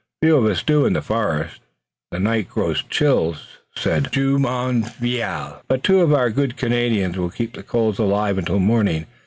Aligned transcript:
"Few 0.23 0.35
of 0.37 0.45
us 0.45 0.63
do 0.63 0.87
in 0.87 0.93
the 0.93 1.01
forest. 1.03 1.61
The 2.09 2.17
night 2.17 2.49
grows 2.49 2.81
chill, 2.89 3.35
but 3.83 4.11
two 4.15 4.35
of 4.43 6.13
our 6.15 6.29
good 6.31 6.57
Canadians 6.57 7.19
will 7.19 7.29
keep 7.29 7.53
the 7.53 7.61
coals 7.61 7.99
alive 7.99 8.39
until 8.39 8.57
morning. 8.57 9.05